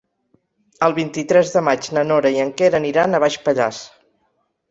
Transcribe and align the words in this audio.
El 0.87 0.95
vint-i-tres 0.99 1.51
de 1.57 1.61
maig 1.67 1.89
na 1.97 2.03
Nora 2.11 2.33
i 2.37 2.41
en 2.45 2.51
Quer 2.61 2.71
aniran 2.79 3.13
a 3.13 3.19
Baix 3.25 3.39
Pallars. 3.47 3.83